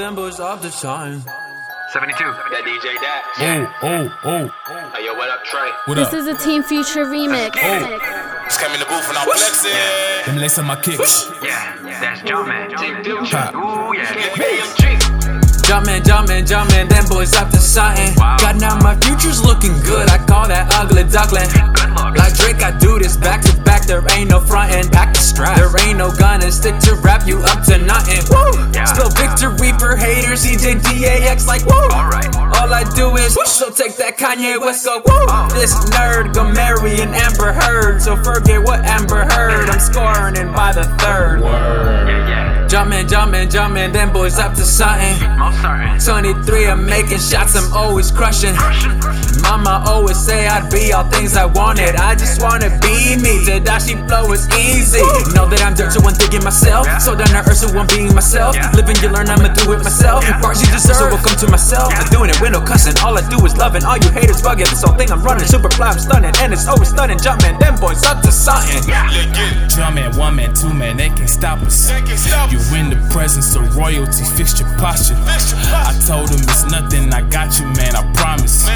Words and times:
Them 0.00 0.14
boys 0.14 0.40
off 0.40 0.62
the 0.62 0.70
shine. 0.70 1.20
72. 1.92 2.24
That 2.24 2.64
DJ 2.64 2.96
Dax. 3.04 3.20
Oh, 3.36 3.68
oh, 3.84 4.08
oh. 4.24 4.92
Hey, 4.96 5.04
yo, 5.04 5.12
what 5.12 5.28
up, 5.28 5.44
Trae? 5.44 5.70
What 5.84 5.96
This 5.96 6.08
up? 6.08 6.14
is 6.14 6.26
a 6.26 6.34
Team 6.38 6.62
Future 6.62 7.04
remix. 7.04 7.52
Oh. 7.60 7.84
Just 8.48 8.60
come 8.60 8.72
in 8.72 8.80
the 8.80 8.86
booth 8.86 9.04
and 9.10 9.18
I'm 9.18 9.28
flexing. 9.28 9.76
Them 10.24 10.36
lace 10.40 10.58
on 10.58 10.64
my 10.64 10.80
kicks. 10.80 11.28
Yeah, 11.44 11.76
that's 12.00 12.22
Jumpman. 12.22 12.72
Team 12.80 13.04
Future. 13.04 13.52
Ooh, 13.52 13.92
yeah. 13.92 14.08
BMG. 14.40 15.60
Jumpin', 15.68 16.02
jumpin', 16.02 16.46
jumpin', 16.46 16.88
them 16.88 17.04
boys 17.06 17.34
up 17.34 17.50
to 17.50 17.58
something. 17.58 18.14
Wow. 18.16 18.38
God, 18.40 18.58
now 18.58 18.76
my 18.80 18.96
future's 19.04 19.44
looking 19.44 19.78
good. 19.82 20.08
I 20.08 20.18
call 20.26 20.48
that 20.48 20.66
ugly 20.74 21.04
duckling. 21.04 21.46
Good 21.74 21.90
luck. 21.94 22.16
Like 22.16 22.34
Drake, 22.34 22.62
I 22.64 22.76
do 22.78 22.98
this 22.98 23.16
back 23.16 23.42
to 23.42 23.54
back. 23.62 23.86
There 23.86 24.02
ain't 24.16 24.30
no 24.30 24.40
frontin', 24.40 24.90
back 24.90 25.09
There 25.40 25.72
ain't 25.86 25.98
no 25.98 26.10
gunnin', 26.12 26.52
stick 26.52 26.78
to 26.80 26.94
rap 26.96 27.26
you 27.26 27.38
up 27.40 27.64
to 27.64 27.78
nothing. 27.78 28.20
Woo! 28.28 28.70
Yeah. 28.72 28.84
Spell 28.84 29.10
victory 29.10 29.72
for 29.78 29.96
haters, 29.96 30.44
EJ 30.44 30.82
DAX 30.82 31.46
like 31.46 31.64
woo. 31.66 31.88
Alright. 31.90 32.34
All 32.36 32.72
I 32.72 32.84
do 32.94 33.16
is 33.16 33.34
so 33.46 33.70
take 33.70 33.96
that 33.96 34.18
Kanye 34.18 34.60
West 34.60 34.84
go 34.84 34.98
woo. 34.98 35.02
Oh. 35.06 35.48
This 35.54 35.74
nerd 35.90 36.34
go 36.34 36.44
marry 36.50 37.00
an 37.00 37.14
Amber 37.14 37.52
Heard, 37.52 38.02
so 38.02 38.16
forget 38.16 38.62
what 38.62 38.80
Amber 38.84 39.24
heard. 39.32 39.68
I'm 39.68 39.80
scoring 39.80 40.36
in 40.36 40.52
by 40.52 40.72
the 40.72 40.84
third. 40.98 41.40
Yeah, 41.40 42.28
yeah. 42.28 42.66
Jumpin', 42.68 43.08
jumpin', 43.08 43.50
jumpin', 43.50 43.92
them 43.92 44.12
boys 44.12 44.38
up 44.38 44.54
to 44.54 44.64
something. 44.64 45.38
Most 45.38 45.60
certain. 45.60 45.98
23, 45.98 46.66
I'm 46.68 46.86
making 46.86 47.18
shots, 47.18 47.56
I'm 47.56 47.72
always 47.72 48.10
crushing. 48.10 48.54
Mama 49.50 49.82
always 49.90 50.16
say 50.16 50.46
I'd 50.46 50.70
be 50.70 50.92
all 50.92 51.02
things 51.10 51.34
I 51.36 51.44
wanted. 51.44 51.96
I 51.96 52.14
just 52.14 52.40
wanna 52.40 52.70
be 52.78 53.18
me. 53.18 53.42
Tedashii 53.42 53.98
flow 54.06 54.30
is 54.30 54.46
easy. 54.54 55.02
Know 55.34 55.50
that 55.50 55.66
I'm 55.66 55.74
dirt, 55.74 55.90
so 55.90 55.98
I'm 56.06 56.14
thinking 56.14 56.44
myself. 56.44 56.86
So 57.02 57.18
down 57.18 57.34
to 57.34 57.42
earth, 57.42 57.58
so 57.58 57.66
I'm 57.74 57.84
being 57.90 58.14
myself. 58.14 58.54
Yeah. 58.54 58.70
Living, 58.78 58.94
you 59.02 59.10
learn, 59.10 59.26
I'ma 59.26 59.50
do 59.50 59.74
it 59.74 59.82
myself. 59.82 60.22
Yeah. 60.22 60.38
Bars 60.38 60.62
you 60.62 60.70
deserve, 60.70 61.02
so 61.02 61.10
welcome 61.10 61.34
to 61.34 61.50
myself. 61.50 61.90
I'm 61.98 62.06
doing 62.14 62.30
it 62.30 62.38
with 62.38 62.54
no 62.54 62.62
cussing. 62.62 62.94
All 63.02 63.18
I 63.18 63.26
do 63.26 63.42
is 63.42 63.56
loving. 63.58 63.82
All 63.82 63.98
you 63.98 64.14
haters 64.14 64.38
bugging. 64.38 64.70
This 64.70 64.86
whole 64.86 64.94
thing 64.94 65.10
I'm 65.10 65.18
running. 65.26 65.50
Super 65.50 65.70
fly, 65.74 65.90
I'm 65.90 65.98
stunning. 65.98 66.30
And 66.38 66.54
it's 66.54 66.70
always 66.70 66.94
stunning. 66.94 67.18
Jumpin', 67.18 67.58
them 67.58 67.74
boys 67.74 68.06
up 68.06 68.22
to 68.22 68.30
something. 68.30 68.86
Let's. 68.86 69.74
One 69.80 69.94
man, 69.94 70.14
one 70.16 70.36
man, 70.36 70.54
two 70.54 70.72
man, 70.72 70.96
they 70.96 71.08
can't 71.08 71.28
stop 71.28 71.58
us. 71.62 71.90
They 71.90 71.98
can't 72.06 72.18
stop 72.18 72.52
You 72.52 72.58
us. 72.58 72.72
in 72.72 72.90
the 72.90 73.00
presence 73.10 73.56
of 73.56 73.74
royalty, 73.74 74.22
fix 74.38 74.60
your 74.60 74.68
posture. 74.78 75.18
Fix 75.26 75.50
your 75.50 75.60
I 75.74 75.90
told 76.06 76.28
them 76.28 76.38
it's 76.38 76.70
nothing, 76.70 77.10
I 77.12 77.22
got 77.22 77.58
you, 77.58 77.66
man, 77.66 77.96
I 77.96 78.06
promise. 78.14 78.14
Man, 78.14 78.14
I 78.14 78.14
promise. 78.14 78.69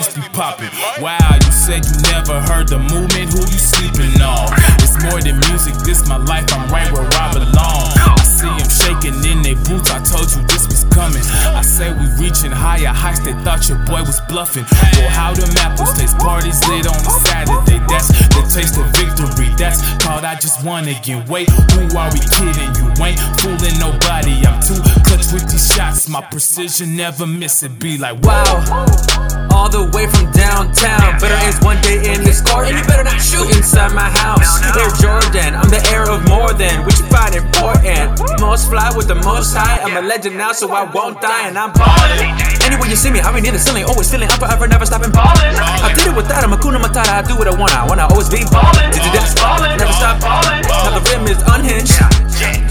Must 0.00 0.16
be. 0.16 1.02
Wow, 1.02 1.36
you 1.36 1.52
said 1.52 1.84
you 1.84 1.96
never 2.12 2.40
heard 2.40 2.68
the 2.68 2.78
movement, 2.78 3.32
who 3.32 3.40
you 3.44 3.60
sleeping 3.60 4.16
on? 4.20 4.48
It's 4.80 4.96
more 5.04 5.20
than 5.20 5.36
music, 5.52 5.76
this 5.84 6.08
my 6.08 6.16
life, 6.16 6.48
I'm 6.52 6.68
right 6.72 6.90
where 6.92 7.08
I 7.20 7.32
belong. 7.32 7.84
I 8.00 8.16
see 8.24 8.48
them 8.48 8.68
shaking 8.68 9.16
in 9.28 9.42
their 9.44 9.60
boots, 9.68 9.92
I 9.92 10.00
told 10.00 10.32
you 10.32 10.40
this 10.48 10.64
was 10.68 10.84
coming. 10.88 11.22
I 11.52 11.62
say 11.62 11.92
we 11.92 12.08
reaching 12.16 12.50
higher 12.50 12.92
heights, 12.92 13.20
they 13.20 13.36
thought 13.44 13.68
your 13.68 13.78
boy 13.84 14.00
was 14.00 14.20
bluffing. 14.28 14.64
Well, 14.96 15.10
how 15.10 15.34
them 15.34 15.52
apples 15.60 15.92
taste, 15.98 16.16
parties 16.18 16.60
lit 16.68 16.88
on 16.88 16.96
a 16.96 17.12
Saturday, 17.28 17.80
that's 17.88 18.08
the 18.32 18.42
taste 18.48 18.80
of 18.80 18.88
victory. 18.96 19.52
That's 19.60 19.84
called 20.00 20.24
I 20.24 20.36
just 20.36 20.64
wanna 20.64 20.96
get 21.04 21.28
weight. 21.28 21.50
Who 21.76 21.84
are 21.96 22.08
we 22.12 22.20
kidding? 22.32 22.72
You 22.80 22.88
ain't 23.04 23.20
fooling 23.40 23.76
nobody. 23.76 24.40
I'm 24.48 24.60
too 24.64 24.80
clutch 25.04 25.28
with 25.32 25.44
these 25.50 25.68
shots, 25.68 26.08
my 26.08 26.22
precision 26.22 26.96
never 26.96 27.26
miss 27.26 27.62
it. 27.62 27.78
Be 27.78 27.98
like, 27.98 28.20
wow. 28.22 29.49
All 29.70 29.86
the 29.86 29.96
way 29.96 30.10
from 30.10 30.26
downtown. 30.34 31.14
Better 31.22 31.38
is 31.46 31.54
one 31.62 31.78
day 31.78 32.02
in 32.02 32.26
this 32.26 32.42
car, 32.42 32.66
and 32.66 32.74
you 32.74 32.82
better 32.90 33.06
not 33.06 33.22
shoot 33.22 33.46
inside 33.54 33.94
my 33.94 34.10
house. 34.18 34.58
Air 34.74 34.90
Jordan, 34.98 35.54
I'm 35.54 35.70
the 35.70 35.78
heir 35.94 36.10
of 36.10 36.26
more 36.26 36.50
than 36.50 36.82
what 36.82 36.98
you 36.98 37.06
find 37.06 37.38
important. 37.38 38.18
Most 38.42 38.66
fly 38.66 38.90
with 38.96 39.06
the 39.06 39.14
most 39.14 39.54
high. 39.54 39.78
I'm 39.78 39.94
a 39.94 40.02
legend 40.02 40.36
now, 40.36 40.50
so 40.50 40.66
I 40.74 40.90
won't 40.90 41.20
die, 41.22 41.46
and 41.46 41.56
I'm 41.56 41.70
ballin'. 41.70 42.34
Anywhere 42.66 42.90
you 42.90 42.96
see 42.96 43.14
me, 43.14 43.20
I 43.20 43.30
be 43.30 43.42
near 43.42 43.52
the 43.52 43.62
ceiling, 43.62 43.84
always 43.84 44.10
feeling 44.10 44.26
up 44.26 44.42
forever, 44.42 44.66
never 44.66 44.86
stopping 44.86 45.12
ballin'. 45.12 45.54
I 45.54 45.94
did 45.94 46.08
it 46.08 46.16
without 46.16 46.42
a 46.42 46.48
Hakuna 46.48 46.82
Matata, 46.82 47.14
I 47.14 47.22
do 47.22 47.38
what 47.38 47.46
I 47.46 47.54
wanna. 47.54 47.78
I 47.78 47.86
wanna 47.86 48.10
always 48.10 48.28
be 48.28 48.42
ballin'. 48.50 48.90
Did 48.90 49.06
you 49.06 49.12
dance 49.14 49.38
ballin'? 49.38 49.78
Never 49.78 49.94
stop 49.94 50.18
ballin'. 50.18 50.66
Now 50.66 50.98
the 50.98 51.02
rim 51.14 51.30
is 51.30 51.38
unhinged. 51.46 51.94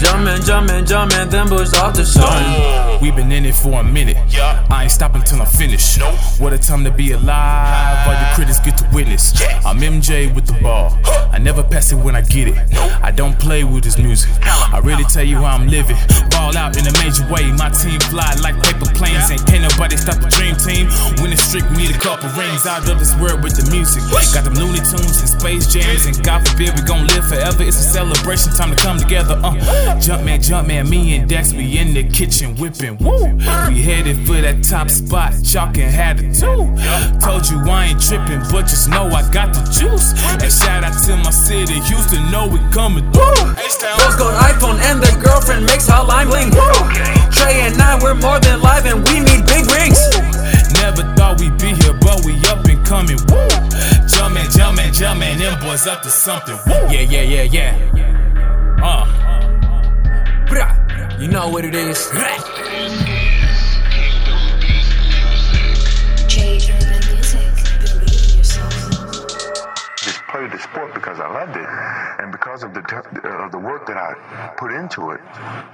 Jumpin', 0.04 0.44
jumpin', 0.44 0.84
jumpin', 0.84 1.30
then 1.30 1.48
boys 1.48 1.72
off 1.80 1.96
the 1.96 2.04
sun. 2.04 2.69
We 3.00 3.10
been 3.10 3.32
in 3.32 3.46
it 3.46 3.54
for 3.54 3.80
a 3.80 3.84
minute. 3.84 4.18
Yeah. 4.28 4.66
I 4.68 4.82
ain't 4.82 4.92
stopping 4.92 5.22
till 5.22 5.40
I'm 5.40 5.46
finished. 5.46 5.98
Nope. 5.98 6.18
What 6.38 6.52
a 6.52 6.58
time 6.58 6.84
to 6.84 6.90
be 6.90 7.12
alive. 7.12 8.06
All 8.06 8.12
your 8.12 8.34
critics 8.34 8.60
get 8.60 8.76
to 8.78 8.88
witness. 8.92 9.32
Yes. 9.40 9.64
I'm 9.64 9.78
MJ 9.78 10.34
with 10.34 10.46
the 10.46 10.52
ball. 10.60 10.98
I 11.32 11.38
never 11.38 11.62
pass 11.62 11.92
it 11.92 11.96
when 11.96 12.14
I 12.14 12.20
get 12.20 12.48
it. 12.48 12.56
I 13.02 13.10
don't 13.10 13.38
play 13.38 13.64
with 13.64 13.84
this 13.84 13.96
music. 13.96 14.30
I 14.42 14.80
really 14.84 15.04
tell 15.04 15.24
you 15.24 15.36
how 15.36 15.56
I'm 15.56 15.68
living. 15.68 15.96
Ball 16.30 16.56
out 16.56 16.76
in 16.76 16.84
a 16.86 16.92
major 17.00 17.24
way. 17.32 17.50
My 17.56 17.70
team 17.70 18.00
fly 18.12 18.36
like 18.42 18.60
paper 18.62 18.84
planes. 18.92 19.30
And 19.30 19.40
can't 19.46 19.64
nobody 19.64 19.96
stop 19.96 20.20
the 20.20 20.28
dream 20.28 20.52
team. 20.60 20.92
Winning 21.24 21.40
streak, 21.40 21.64
we 21.70 21.88
need 21.88 21.96
a 21.96 21.98
couple 21.98 22.28
rings 22.36 22.66
out 22.66 22.84
of 22.84 22.98
this 22.98 23.16
world 23.16 23.42
with 23.42 23.56
the 23.56 23.64
music. 23.72 24.04
Got 24.36 24.44
them 24.44 24.60
Looney 24.60 24.84
Tunes 24.84 25.24
and 25.24 25.30
Space 25.40 25.66
Jams. 25.72 26.04
And 26.04 26.20
God 26.20 26.44
forbid 26.46 26.76
we 26.76 26.84
gon' 26.84 26.99
forever. 27.30 27.62
It's 27.62 27.78
a 27.78 27.82
celebration. 27.82 28.52
Time 28.52 28.74
to 28.74 28.82
come 28.82 28.98
together. 28.98 29.40
Uh, 29.42 29.98
jump 30.00 30.24
man, 30.24 30.42
jump 30.42 30.66
man. 30.66 30.90
Me 30.90 31.16
and 31.16 31.28
Dex, 31.28 31.52
we 31.52 31.78
in 31.78 31.94
the 31.94 32.04
kitchen 32.04 32.56
whipping. 32.56 32.98
Woo! 32.98 33.36
We 33.68 33.80
headed 33.80 34.26
for 34.26 34.40
that 34.40 34.64
top 34.64 34.90
spot. 34.90 35.32
Chalk 35.44 35.78
and 35.78 35.90
had 35.90 36.20
it 36.20 36.34
too. 36.34 36.66
Told 37.22 37.48
you 37.48 37.62
I 37.70 37.94
ain't 37.94 38.02
tripping, 38.02 38.42
but 38.50 38.66
just 38.66 38.88
know 38.88 39.06
I 39.06 39.22
got 39.30 39.54
the 39.54 39.62
juice. 39.70 40.12
And 40.42 40.52
shout 40.52 40.82
out 40.84 40.96
to 41.06 41.16
my 41.16 41.30
city, 41.30 41.78
Houston, 41.88 42.30
know 42.30 42.48
we 42.48 42.58
coming 42.72 43.06
through. 43.12 43.46
Rose 44.00 44.16
gold 44.18 44.34
iPhone 44.34 44.78
and 44.90 45.00
the 45.00 45.12
girlfriend 45.22 45.66
makes 45.66 45.88
hotline 45.88 46.26
bling. 46.26 46.50
Woo! 46.50 46.74
Trae 47.30 47.70
and 47.70 47.80
I, 47.80 47.98
we're 48.02 48.14
more 48.14 48.40
than 48.40 48.60
live 48.60 48.86
and 48.86 49.06
we 49.08 49.19
jumpin', 55.84 55.92
up 55.92 56.02
to 56.02 56.10
something. 56.10 56.56
Woo! 56.66 56.92
Yeah, 56.92 57.00
yeah, 57.00 57.22
yeah, 57.22 57.42
yeah. 57.42 58.76
Uh. 58.82 59.06
Brah. 60.46 61.20
You 61.20 61.28
know 61.28 61.48
what 61.48 61.64
it 61.64 61.74
is. 61.74 62.08
J 66.28 66.56
Urban 66.56 67.14
Music. 67.14 67.40
Believe 67.80 68.32
in 68.32 68.38
yourself. 68.38 68.72
just 69.96 70.20
played 70.28 70.50
the 70.50 70.58
sport 70.58 70.94
because 70.94 71.20
I 71.20 71.28
loved 71.32 71.56
it, 71.56 71.66
and 72.20 72.32
because 72.32 72.62
of 72.62 72.74
the 72.74 72.80
uh, 72.80 73.44
of 73.44 73.52
the 73.52 73.58
work 73.58 73.86
that 73.86 73.96
I 73.96 74.54
put 74.56 74.72
into 74.72 75.10
it. 75.10 75.20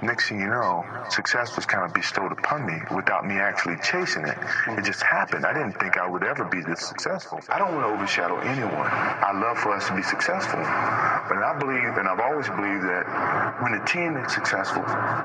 Next 0.01 0.29
thing 0.29 0.39
you 0.39 0.47
know, 0.47 0.85
success 1.09 1.55
was 1.55 1.65
kind 1.65 1.83
of 1.83 1.93
bestowed 1.93 2.31
upon 2.31 2.65
me 2.65 2.77
without 2.95 3.25
me 3.25 3.35
actually 3.35 3.77
chasing 3.83 4.25
it. 4.25 4.37
It 4.67 4.83
just 4.83 5.01
happened. 5.01 5.45
I 5.45 5.53
didn't 5.53 5.79
think 5.79 5.97
I 5.97 6.07
would 6.07 6.23
ever 6.23 6.45
be 6.45 6.61
this 6.61 6.81
successful. 6.81 7.39
I 7.49 7.59
don't 7.59 7.75
want 7.75 7.87
to 7.87 7.93
overshadow 7.93 8.39
anyone. 8.39 8.87
I 8.87 9.31
love 9.33 9.57
for 9.57 9.73
us 9.75 9.87
to 9.87 9.95
be 9.95 10.03
successful, 10.03 10.59
but 10.59 11.37
I 11.37 11.55
believe, 11.59 11.97
and 11.97 12.07
I've 12.07 12.19
always 12.19 12.47
believed 12.47 12.83
that 12.83 13.61
when 13.61 13.73
a 13.73 13.85
team 13.85 14.17
is 14.17 14.33
successful, 14.33 14.83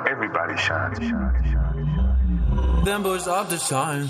everybody 0.09 0.57
shines. 0.57 0.99
Them 2.85 3.03
boys 3.03 3.29
off 3.29 3.49
the 3.49 3.59
shine. 3.59 4.09